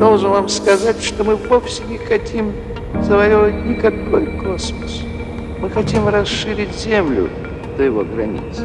Должен 0.00 0.30
вам 0.30 0.48
сказать, 0.48 1.02
что 1.02 1.24
мы 1.24 1.36
вовсе 1.36 1.84
не 1.84 1.98
хотим 1.98 2.54
завоевывать 3.02 3.66
никакой 3.66 4.38
космос. 4.40 5.02
Мы 5.60 5.68
хотим 5.68 6.08
расширить 6.08 6.74
Землю 6.74 7.28
до 7.76 7.82
его 7.82 8.02
границ. 8.02 8.62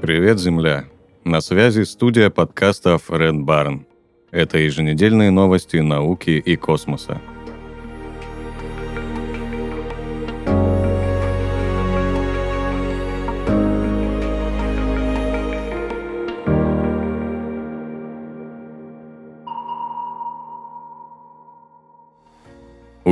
Привет, 0.00 0.38
Земля! 0.38 0.86
На 1.24 1.42
связи 1.42 1.82
студия 1.82 2.30
подкастов 2.30 3.10
Red 3.10 3.44
Barn. 3.44 3.82
Это 4.30 4.56
еженедельные 4.56 5.30
новости 5.30 5.76
науки 5.76 6.30
и 6.30 6.56
космоса. 6.56 7.20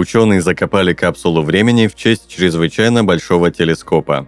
Ученые 0.01 0.41
закопали 0.41 0.95
капсулу 0.95 1.43
времени 1.43 1.87
в 1.87 1.95
честь 1.95 2.27
чрезвычайно 2.27 3.05
большого 3.05 3.51
телескопа. 3.51 4.27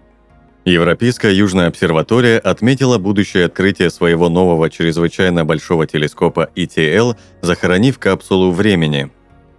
Европейская 0.67 1.33
Южная 1.33 1.69
обсерватория 1.69 2.39
отметила 2.39 2.99
будущее 2.99 3.47
открытие 3.47 3.89
своего 3.89 4.29
нового 4.29 4.69
чрезвычайно 4.69 5.47
большого 5.47 5.87
телескопа 5.87 6.51
ETL, 6.55 7.17
захоронив 7.41 7.99
капсулу 7.99 8.53
времени. 8.53 9.11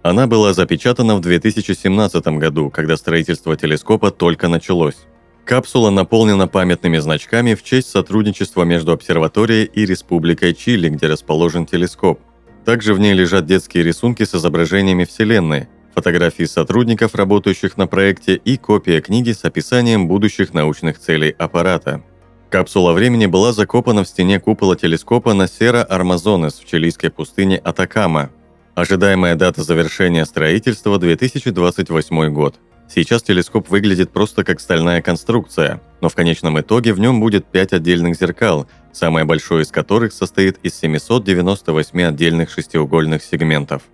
Она 0.04 0.28
была 0.28 0.52
запечатана 0.52 1.16
в 1.16 1.20
2017 1.20 2.24
году, 2.38 2.70
когда 2.70 2.96
строительство 2.96 3.56
телескопа 3.56 4.12
только 4.12 4.46
началось. 4.46 5.08
Капсула 5.44 5.90
наполнена 5.90 6.46
памятными 6.46 6.98
значками 6.98 7.54
в 7.54 7.64
честь 7.64 7.90
сотрудничества 7.90 8.62
между 8.62 8.92
обсерваторией 8.92 9.64
и 9.64 9.84
Республикой 9.84 10.54
Чили, 10.54 10.90
где 10.90 11.08
расположен 11.08 11.66
телескоп. 11.66 12.20
Также 12.64 12.94
в 12.94 13.00
ней 13.00 13.14
лежат 13.14 13.46
детские 13.46 13.82
рисунки 13.82 14.22
с 14.22 14.32
изображениями 14.32 15.04
Вселенной, 15.04 15.68
фотографии 15.94 16.44
сотрудников, 16.44 17.14
работающих 17.14 17.76
на 17.76 17.86
проекте 17.86 18.34
и 18.34 18.56
копия 18.56 19.00
книги 19.00 19.32
с 19.32 19.44
описанием 19.44 20.08
будущих 20.08 20.52
научных 20.52 20.98
целей 20.98 21.30
аппарата. 21.30 22.02
Капсула 22.50 22.92
времени 22.92 23.26
была 23.26 23.52
закопана 23.52 24.04
в 24.04 24.08
стене 24.08 24.38
купола 24.38 24.76
телескопа 24.76 25.34
на 25.34 25.48
Сера-Армазонес 25.48 26.60
в 26.60 26.66
чилийской 26.66 27.10
пустыне 27.10 27.56
Атакама. 27.56 28.30
Ожидаемая 28.74 29.36
дата 29.36 29.62
завершения 29.62 30.24
строительства– 30.24 30.98
2028 31.00 32.32
год. 32.32 32.56
Сейчас 32.88 33.22
телескоп 33.22 33.70
выглядит 33.70 34.10
просто 34.10 34.44
как 34.44 34.60
стальная 34.60 35.00
конструкция, 35.00 35.80
но 36.00 36.08
в 36.08 36.14
конечном 36.14 36.60
итоге 36.60 36.92
в 36.92 37.00
нем 37.00 37.18
будет 37.20 37.46
5 37.46 37.72
отдельных 37.72 38.16
зеркал, 38.16 38.66
самое 38.92 39.24
большое 39.24 39.62
из 39.62 39.68
которых 39.68 40.12
состоит 40.12 40.58
из 40.62 40.74
798 40.78 42.02
отдельных 42.02 42.50
шестиугольных 42.50 43.22
сегментов– 43.22 43.82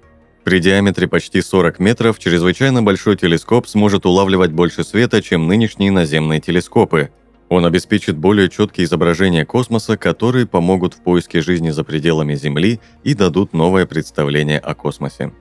при 0.50 0.58
диаметре 0.58 1.06
почти 1.06 1.42
40 1.42 1.78
метров 1.78 2.18
чрезвычайно 2.18 2.82
большой 2.82 3.16
телескоп 3.16 3.68
сможет 3.68 4.04
улавливать 4.04 4.50
больше 4.50 4.82
света, 4.82 5.22
чем 5.22 5.46
нынешние 5.46 5.92
наземные 5.92 6.40
телескопы. 6.40 7.10
Он 7.48 7.64
обеспечит 7.64 8.16
более 8.16 8.50
четкие 8.50 8.86
изображения 8.86 9.44
космоса, 9.46 9.96
которые 9.96 10.48
помогут 10.48 10.94
в 10.94 11.02
поиске 11.04 11.40
жизни 11.40 11.70
за 11.70 11.84
пределами 11.84 12.34
Земли 12.34 12.80
и 13.04 13.14
дадут 13.14 13.52
новое 13.52 13.86
представление 13.86 14.58
о 14.58 14.74
космосе. 14.74 15.32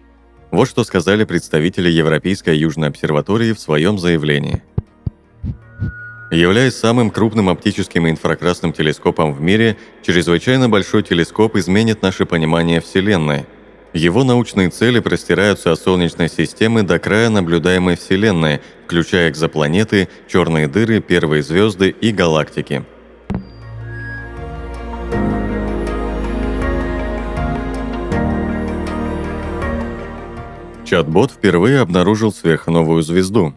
Вот 0.52 0.70
что 0.70 0.84
сказали 0.84 1.24
представители 1.24 1.90
Европейской 1.90 2.56
Южной 2.56 2.90
обсерватории 2.90 3.54
в 3.54 3.60
своем 3.60 3.98
заявлении. 3.98 4.62
Являясь 6.30 6.76
самым 6.76 7.10
крупным 7.10 7.50
оптическим 7.50 8.06
и 8.06 8.12
инфракрасным 8.12 8.74
телескопом 8.74 9.34
в 9.34 9.42
мире, 9.42 9.76
чрезвычайно 10.04 10.70
большой 10.70 11.02
телескоп 11.02 11.56
изменит 11.56 12.04
наше 12.04 12.28
понимание 12.28 12.80
Вселенной– 12.80 13.48
его 13.94 14.24
научные 14.24 14.70
цели 14.70 15.00
простираются 15.00 15.72
от 15.72 15.80
Солнечной 15.80 16.30
системы 16.30 16.84
до 16.84 17.00
края 17.00 17.30
наблюдаемой 17.30 17.98
Вселенной, 17.98 18.62
включая 18.86 19.30
экзопланеты, 19.30 20.10
черные 20.28 20.68
дыры, 20.68 21.02
первые 21.02 21.42
звезды 21.42 21.90
и 21.90 22.12
галактики. 22.12 22.86
Чат-бот 30.86 31.32
впервые 31.32 31.80
обнаружил 31.80 32.32
сверхновую 32.32 33.04
звезду. 33.04 33.54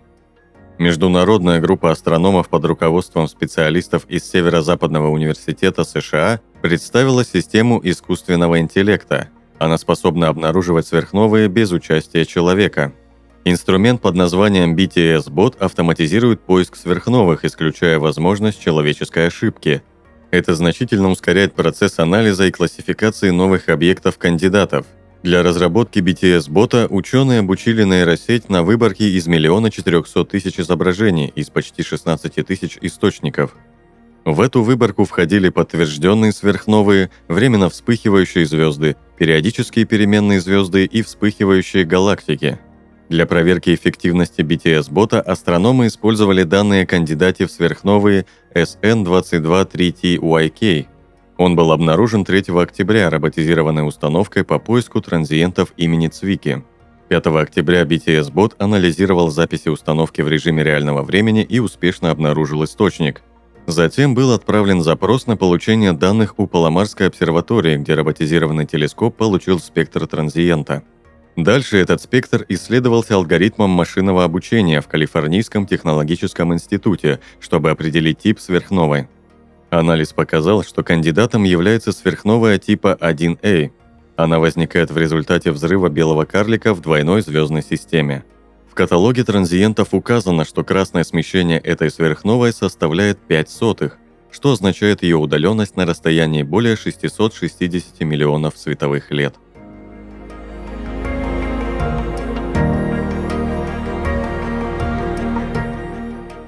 Международная 0.79 1.61
группа 1.61 1.91
астрономов 1.91 2.49
под 2.49 2.65
руководством 2.65 3.29
специалистов 3.29 4.05
из 4.09 4.29
Северо-Западного 4.31 5.09
университета 5.09 5.85
США 5.85 6.41
представила 6.63 7.25
систему 7.25 7.81
искусственного 7.83 8.61
интеллекта– 8.61 9.29
она 9.63 9.79
способна 9.79 10.27
обнаруживать 10.27 10.89
сверхновые 10.89 11.47
без 11.47 11.71
участия 11.71 12.25
человека. 12.25 12.93
Инструмент 13.45 14.01
под 14.01 14.17
названием 14.17 14.75
BTS-бот 14.75 15.61
автоматизирует 15.63 16.41
поиск 16.41 16.75
сверхновых, 16.75 17.45
исключая 17.45 18.01
возможность 18.01 18.61
человеческой 18.61 19.29
ошибки. 19.29 19.83
Это 20.33 20.57
значительно 20.57 21.11
ускоряет 21.11 21.55
процесс 21.55 22.01
анализа 22.01 22.47
и 22.47 22.51
классификации 22.51 23.31
новых 23.31 23.69
объектов-кандидатов. 23.69 24.87
Для 25.23 25.45
разработки 25.45 26.01
BTS-бота 26.01 26.89
ученые 26.91 27.41
обучили 27.41 27.85
нейросеть 27.85 28.49
на 28.49 28.65
выборке 28.65 29.11
из 29.11 29.29
миллиона 29.29 29.71
четырехсот 29.71 30.31
тысяч 30.31 30.59
изображений 30.59 31.33
из 31.37 31.51
почти 31.51 31.85
16 31.85 32.45
тысяч 32.47 32.79
источников– 32.81 33.55
в 34.25 34.41
эту 34.41 34.63
выборку 34.63 35.05
входили 35.05 35.49
подтвержденные 35.49 36.33
сверхновые, 36.33 37.11
временно 37.27 37.69
вспыхивающие 37.69 38.47
звезды, 38.47 38.97
периодические 39.23 39.85
переменные 39.85 40.41
звезды 40.41 40.85
и 40.85 41.01
вспыхивающие 41.01 41.85
галактики. 41.85 42.59
Для 43.09 43.25
проверки 43.25 43.73
эффективности 43.73 44.41
BTS-бота 44.41 45.21
астрономы 45.21 45.87
использовали 45.87 46.43
данные 46.43 46.89
кандидате 46.89 47.47
в 47.47 47.53
сверхновые 47.53 48.27
SN223TYK. 48.53 50.87
Он 51.37 51.55
был 51.55 51.71
обнаружен 51.71 52.25
3 52.25 52.47
октября 52.61 53.11
роботизированной 53.11 53.87
установкой 53.87 54.43
по 54.43 54.59
поиску 54.59 55.01
транзиентов 55.01 55.73
имени 55.77 56.09
Цвики. 56.09 56.65
5 57.09 57.27
октября 57.27 57.83
BTS-бот 57.83 58.57
анализировал 58.59 59.31
записи 59.31 59.69
установки 59.69 60.21
в 60.21 60.29
режиме 60.29 60.65
реального 60.65 61.03
времени 61.03 61.45
и 61.45 61.61
успешно 61.61 62.11
обнаружил 62.11 62.65
источник– 62.65 63.23
Затем 63.67 64.15
был 64.15 64.33
отправлен 64.33 64.83
запрос 64.83 65.27
на 65.27 65.37
получение 65.37 65.93
данных 65.93 66.35
у 66.39 66.47
Паломарской 66.47 67.07
обсерватории, 67.07 67.77
где 67.77 67.95
роботизированный 67.95 68.67
телескоп 68.67 69.17
получил 69.17 69.61
спектр 69.61 70.07
транзиента. 70.07 70.83
Дальше 71.37 71.79
этот 71.79 72.03
спектр 72.03 72.45
исследовался 72.49 73.15
алгоритмом 73.15 73.71
машинного 73.71 74.25
обучения 74.25 74.81
в 74.81 74.89
Калифорнийском 74.89 75.67
технологическом 75.67 76.53
институте, 76.53 77.21
чтобы 77.41 77.71
определить 77.71 78.19
тип 78.19 78.39
сверхновой. 78.39 79.09
Анализ 79.71 80.13
показал, 80.13 80.63
что 80.65 80.83
кандидатом 80.83 81.45
является 81.45 81.93
сверхновая 81.93 82.59
типа 82.59 82.99
1A. 83.01 83.71
Она 84.17 84.41
возникает 84.41 84.91
в 84.91 84.99
результате 84.99 85.53
взрыва 85.53 85.89
белого 85.89 86.27
карлика 86.27 86.75
в 86.75 86.83
двойной 86.83 87.23
звездной 87.23 87.63
системе. 87.63 88.25
В 88.73 88.75
каталоге 88.75 89.23
транзиентов 89.23 89.89
указано, 89.93 90.47
что 90.47 90.65
красное 90.65 91.05
смещение 91.05 91.59
этой 91.59 91.91
сверхновой 91.91 92.55
составляет 92.55 93.19
5 93.19 93.51
сотых, 93.51 93.99
что 94.31 94.53
означает 94.53 95.03
ее 95.03 95.19
удаленность 95.19 95.77
на 95.77 95.85
расстоянии 95.85 96.43
более 96.43 96.75
660 96.75 98.01
миллионов 98.01 98.57
световых 98.57 99.11
лет. 99.11 99.35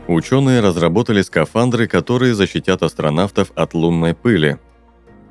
Ученые 0.08 0.60
разработали 0.60 1.20
скафандры, 1.20 1.86
которые 1.86 2.34
защитят 2.34 2.82
астронавтов 2.82 3.52
от 3.54 3.74
лунной 3.74 4.14
пыли– 4.14 4.56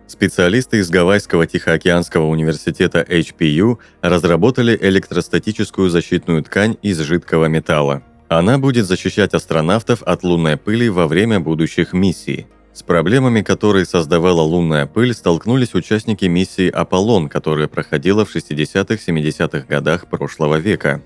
Специалисты 0.08 0.78
из 0.78 0.90
Гавайского 0.90 1.48
Тихоокеанского 1.48 2.28
университета 2.28 3.06
HPU 3.08 3.80
разработали 4.02 4.78
электростатическую 4.80 5.90
защитную 5.90 6.44
ткань 6.44 6.78
из 6.82 7.00
жидкого 7.00 7.46
металла. 7.46 8.04
Она 8.28 8.58
будет 8.58 8.86
защищать 8.86 9.34
астронавтов 9.34 10.04
от 10.04 10.24
лунной 10.24 10.58
пыли 10.58 10.90
во 10.90 11.08
время 11.08 11.40
будущих 11.40 11.94
миссий. 11.94 12.48
С 12.74 12.82
проблемами, 12.82 13.42
которые 13.42 13.86
создавала 13.86 14.42
лунная 14.42 14.88
пыль, 14.88 15.14
столкнулись 15.14 15.76
участники 15.76 16.26
миссии 16.26 16.70
«Аполлон», 16.70 17.30
которая 17.30 17.68
проходила 17.68 18.26
в 18.26 18.36
60-70-х 18.36 19.68
годах 19.68 20.08
прошлого 20.08 20.58
века. 20.58 21.04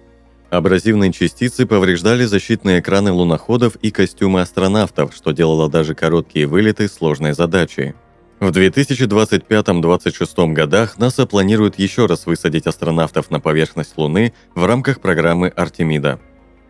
Абразивные 0.49 1.11
частицы 1.11 1.65
повреждали 1.65 2.23
защитные 2.23 2.79
экраны 2.79 3.11
луноходов 3.11 3.75
и 3.75 3.91
костюмы 3.91 4.39
астронавтов, 4.39 5.13
что 5.13 5.31
делало 5.33 5.69
даже 5.69 5.93
короткие 5.93 6.47
вылеты 6.47 6.87
сложной 6.87 7.33
задачей. 7.33 7.95
В 8.39 8.49
2025-2026 8.49 10.53
годах 10.53 10.99
НАСА 10.99 11.25
планирует 11.25 11.79
еще 11.79 12.05
раз 12.05 12.27
высадить 12.27 12.67
астронавтов 12.67 13.31
на 13.31 13.39
поверхность 13.39 13.97
Луны 13.97 14.31
в 14.53 14.63
рамках 14.63 15.01
программы 15.01 15.47
Артемида. 15.47 16.19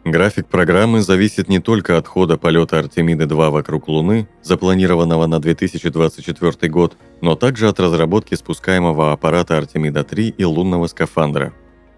График 0.05 0.47
программы 0.47 1.01
зависит 1.01 1.49
не 1.49 1.59
только 1.59 1.97
от 1.97 2.07
хода 2.07 2.37
полета 2.37 2.79
Артемиды-2 2.79 3.49
вокруг 3.49 3.89
Луны, 3.89 4.29
запланированного 4.43 5.27
на 5.27 5.41
2024 5.41 6.71
год, 6.71 6.95
но 7.19 7.35
также 7.35 7.67
от 7.67 7.81
разработки 7.81 8.35
спускаемого 8.35 9.11
аппарата 9.11 9.57
Артемида-3 9.57 10.35
и 10.37 10.45
лунного 10.45 10.87
скафандра. 10.87 11.51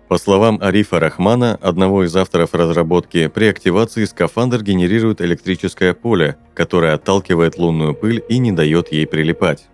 По 0.10 0.18
словам 0.18 0.58
Арифа 0.60 1.00
Рахмана, 1.00 1.60
одного 1.62 2.04
из 2.04 2.16
авторов 2.16 2.56
разработки, 2.56 3.28
при 3.28 3.46
активации 3.46 4.06
скафандр 4.06 4.64
генерирует 4.64 5.22
электрическое 5.22 5.94
поле, 5.94 6.36
которое 6.56 6.96
отталкивает 6.96 7.60
лунную 7.60 7.94
пыль 7.94 8.24
и 8.28 8.40
не 8.40 8.52
дает 8.52 8.92
ей 8.92 9.06
прилипать. 9.06 9.70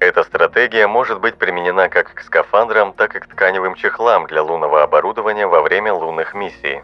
Эта 0.00 0.22
стратегия 0.24 0.86
может 0.86 1.22
быть 1.22 1.36
применена 1.36 1.88
как 1.88 2.12
к 2.12 2.20
скафандрам, 2.20 2.92
так 2.92 3.16
и 3.16 3.20
к 3.20 3.26
тканевым 3.26 3.74
чехлам 3.74 4.26
для 4.26 4.42
лунного 4.42 4.82
оборудования 4.82 5.46
во 5.46 5.62
время 5.62 5.94
лунных 5.94 6.34
миссий. 6.34 6.82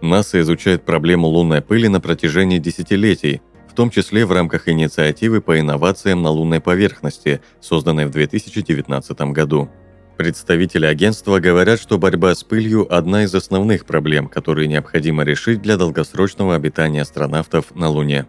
НАСА 0.00 0.40
изучает 0.40 0.84
проблему 0.84 1.26
лунной 1.26 1.62
пыли 1.62 1.88
на 1.88 2.00
протяжении 2.00 2.58
десятилетий, 2.58 3.42
в 3.72 3.74
том 3.74 3.88
числе 3.88 4.26
в 4.26 4.32
рамках 4.32 4.68
инициативы 4.68 5.40
по 5.40 5.58
инновациям 5.58 6.20
на 6.20 6.28
лунной 6.28 6.60
поверхности, 6.60 7.40
созданной 7.58 8.04
в 8.04 8.10
2019 8.10 9.32
году. 9.32 9.70
Представители 10.18 10.84
агентства 10.84 11.40
говорят, 11.40 11.80
что 11.80 11.96
борьба 11.96 12.34
с 12.34 12.44
пылью– 12.44 12.86
одна 12.94 13.24
из 13.24 13.34
основных 13.34 13.86
проблем, 13.86 14.28
которые 14.28 14.68
необходимо 14.68 15.22
решить 15.24 15.62
для 15.62 15.78
долгосрочного 15.78 16.54
обитания 16.54 17.00
астронавтов 17.00 17.74
на 17.74 17.88
Луне. 17.88 18.26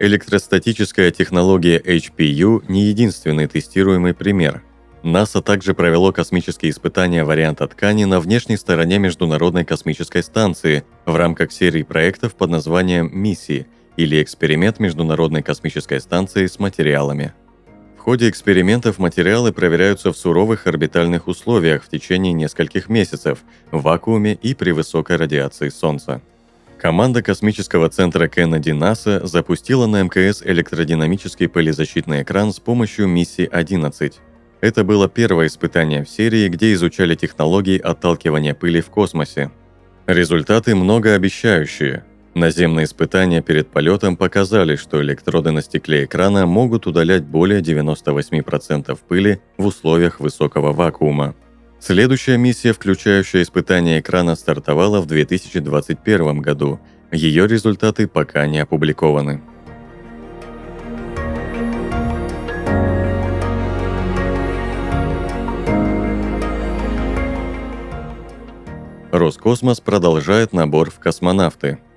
Электростатическая 0.00 1.10
технология 1.10 1.80
HPU 1.80 2.64
не 2.68 2.84
единственный 2.84 3.46
тестируемый 3.46 4.12
пример. 4.12 4.62
НАСА 5.02 5.40
также 5.40 5.72
провело 5.72 6.12
космические 6.12 6.72
испытания 6.72 7.24
варианта 7.24 7.66
ткани 7.68 8.04
на 8.04 8.20
внешней 8.20 8.58
стороне 8.58 8.98
Международной 8.98 9.64
космической 9.64 10.22
станции 10.22 10.84
в 11.06 11.16
рамках 11.16 11.52
серии 11.52 11.84
проектов 11.84 12.34
под 12.34 12.50
названием 12.50 13.08
«Миссии» 13.10 13.66
или 13.96 14.22
«Эксперимент 14.22 14.80
Международной 14.80 15.42
космической 15.42 16.00
станции 16.00 16.46
с 16.46 16.58
материалами». 16.58 17.32
В 17.96 18.00
ходе 18.00 18.28
экспериментов 18.28 18.98
материалы 18.98 19.52
проверяются 19.52 20.12
в 20.12 20.16
суровых 20.16 20.66
орбитальных 20.66 21.26
условиях 21.26 21.84
в 21.84 21.88
течение 21.88 22.32
нескольких 22.34 22.88
месяцев, 22.90 23.38
в 23.70 23.80
вакууме 23.80 24.34
и 24.34 24.54
при 24.54 24.72
высокой 24.72 25.16
радиации 25.16 25.70
Солнца. 25.70 26.20
Команда 26.78 27.22
космического 27.22 27.88
центра 27.88 28.28
Кеннеди 28.28 28.72
НАСА 28.72 29.26
запустила 29.26 29.86
на 29.86 30.02
МКС 30.02 30.42
электродинамический 30.42 31.48
пылезащитный 31.48 32.22
экран 32.22 32.52
с 32.52 32.60
помощью 32.60 33.08
миссии 33.08 33.48
11. 33.50 34.20
Это 34.60 34.84
было 34.84 35.08
первое 35.08 35.46
испытание 35.46 36.04
в 36.04 36.10
серии, 36.10 36.46
где 36.48 36.74
изучали 36.74 37.14
технологии 37.14 37.78
отталкивания 37.78 38.54
пыли 38.54 38.82
в 38.82 38.90
космосе. 38.90 39.50
Результаты 40.06 40.74
многообещающие. 40.74 42.04
Наземные 42.34 42.86
испытания 42.86 43.42
перед 43.42 43.68
полетом 43.68 44.16
показали, 44.16 44.74
что 44.74 45.00
электроды 45.00 45.52
на 45.52 45.62
стекле 45.62 46.04
экрана 46.04 46.46
могут 46.46 46.88
удалять 46.88 47.24
более 47.24 47.60
98% 47.60 48.98
пыли 49.06 49.40
в 49.56 49.66
условиях 49.66 50.18
высокого 50.18 50.72
вакуума. 50.72 51.36
Следующая 51.78 52.36
миссия, 52.36 52.72
включающая 52.72 53.42
испытание 53.42 54.00
экрана, 54.00 54.34
стартовала 54.34 55.00
в 55.00 55.06
2021 55.06 56.40
году. 56.40 56.80
Ее 57.12 57.46
результаты 57.46 58.08
пока 58.08 58.48
не 58.48 58.58
опубликованы. 58.58 59.40
Роскосмос 69.12 69.80
продолжает 69.80 70.52
набор 70.52 70.90
в 70.90 70.98
космонавты– 70.98 71.78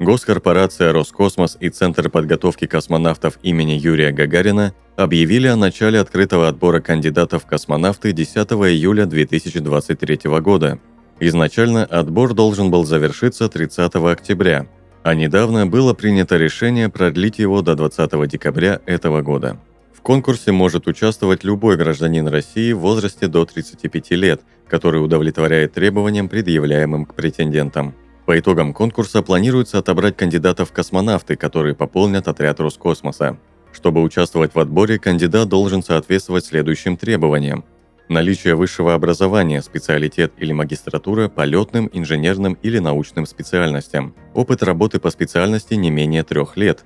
Госкорпорация 0.00 0.92
«Роскосмос» 0.92 1.56
и 1.60 1.68
Центр 1.68 2.10
подготовки 2.10 2.66
космонавтов 2.66 3.38
имени 3.44 3.72
Юрия 3.72 4.10
Гагарина 4.10 4.74
объявили 4.96 5.46
о 5.46 5.56
начале 5.56 6.00
открытого 6.00 6.48
отбора 6.48 6.80
кандидатов 6.80 7.44
в 7.44 7.46
космонавты 7.46 8.12
10 8.12 8.36
июля 8.36 9.06
2023 9.06 10.18
года. 10.40 10.80
Изначально 11.20 11.84
отбор 11.84 12.34
должен 12.34 12.72
был 12.72 12.84
завершиться 12.84 13.48
30 13.48 13.94
октября, 13.94 14.66
а 15.04 15.14
недавно 15.14 15.64
было 15.64 15.94
принято 15.94 16.36
решение 16.36 16.88
продлить 16.88 17.38
его 17.38 17.62
до 17.62 17.76
20 17.76 18.28
декабря 18.28 18.80
этого 18.86 19.22
года. 19.22 19.60
В 19.92 20.00
конкурсе 20.02 20.50
может 20.50 20.88
участвовать 20.88 21.44
любой 21.44 21.76
гражданин 21.76 22.26
России 22.26 22.72
в 22.72 22.80
возрасте 22.80 23.28
до 23.28 23.44
35 23.44 24.10
лет, 24.10 24.40
который 24.68 25.02
удовлетворяет 25.02 25.72
требованиям, 25.72 26.28
предъявляемым 26.28 27.06
к 27.06 27.14
претендентам– 27.14 27.94
по 28.26 28.38
итогам 28.38 28.72
конкурса 28.72 29.22
планируется 29.22 29.78
отобрать 29.78 30.16
кандидатов 30.16 30.70
в 30.70 30.72
космонавты, 30.72 31.36
которые 31.36 31.74
пополнят 31.74 32.26
отряд 32.26 32.58
Роскосмоса. 32.58 33.38
Чтобы 33.72 34.02
участвовать 34.02 34.54
в 34.54 34.58
отборе, 34.58 34.98
кандидат 34.98 35.48
должен 35.48 35.82
соответствовать 35.82 36.46
следующим 36.46 36.96
требованиям. 36.96 37.64
Наличие 38.08 38.54
высшего 38.54 38.94
образования, 38.94 39.62
специалитет 39.62 40.32
или 40.38 40.52
магистратура 40.52 41.28
по 41.28 41.44
летным, 41.44 41.90
инженерным 41.92 42.54
или 42.62 42.78
научным 42.78 43.26
специальностям. 43.26 44.14
Опыт 44.34 44.62
работы 44.62 45.00
по 45.00 45.10
специальности 45.10 45.74
не 45.74 45.90
менее 45.90 46.22
трех 46.22 46.56
лет. 46.56 46.84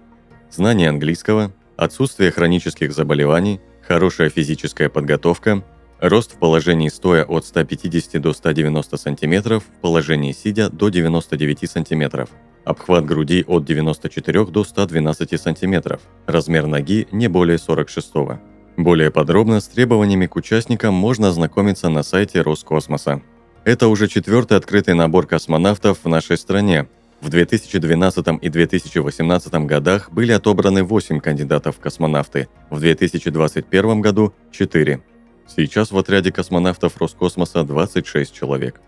Знание 0.51 0.89
английского, 0.89 1.53
отсутствие 1.77 2.31
хронических 2.31 2.93
заболеваний, 2.93 3.61
хорошая 3.87 4.31
физическая 4.31 4.89
подготовка, 4.89 5.65
Рост 6.01 6.35
в 6.35 6.39
положении 6.39 6.89
стоя 6.89 7.25
от 7.25 7.45
150 7.45 8.23
до 8.23 8.33
190 8.33 8.97
см, 8.97 9.59
в 9.59 9.81
положении 9.81 10.31
сидя 10.31 10.71
до 10.71 10.91
99 10.91 11.69
см. 11.69 12.29
Обхват 12.65 13.05
груди 13.05 13.45
от 13.49 13.65
94 13.65 14.47
до 14.47 14.63
112 14.63 15.41
см. 15.41 15.99
Размер 16.27 16.67
ноги 16.67 17.09
не 17.11 17.29
более 17.29 17.59
46 17.59 18.15
-го. 18.15 18.39
Более 18.77 19.11
подробно 19.11 19.61
с 19.61 19.67
требованиями 19.67 20.27
к 20.27 20.37
участникам 20.37 20.95
можно 20.95 21.29
ознакомиться 21.29 21.89
на 21.89 22.05
сайте 22.05 22.43
Роскосмоса. 22.43 23.21
Это 23.65 23.89
уже 23.89 24.07
четвертый 24.07 24.57
открытый 24.57 24.95
набор 24.95 25.27
космонавтов 25.27 26.05
в 26.05 26.09
нашей 26.09 26.37
стране. 26.37 26.87
В 27.21 27.29
2012 27.29 28.39
и 28.41 28.49
2018 28.49 29.67
годах 29.67 30.13
были 30.13 30.31
отобраны 30.31 30.85
8 30.85 31.19
кандидатов 31.19 31.77
в 31.77 31.81
космонавты, 31.81 32.47
в 32.71 32.79
2021 32.79 34.01
году– 34.01 34.33
4. 34.53 35.01
Сейчас 35.49 35.91
в 35.91 35.99
отряде 35.99 36.31
космонавтов 36.31 36.97
Роскосмоса 36.99 37.65
26 37.65 38.35
человек. 38.35 38.81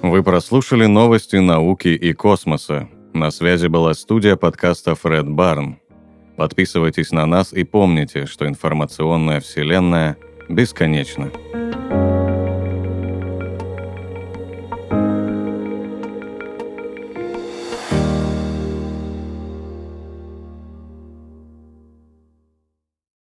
Вы 0.00 0.22
прослушали 0.22 0.86
новости 0.86 1.36
науки 1.36 1.88
и 1.88 2.12
космоса. 2.14 2.88
На 3.12 3.30
связи 3.30 3.66
была 3.66 3.94
студия 3.94 4.36
подкаста 4.36 4.94
Фред 4.94 5.28
Барн. 5.28 5.78
Подписывайтесь 6.36 7.10
на 7.10 7.26
нас 7.26 7.52
и 7.52 7.64
помните, 7.64 8.26
что 8.26 8.46
информационная 8.46 9.40
вселенная 9.40 10.16
бесконечна. 10.48 11.30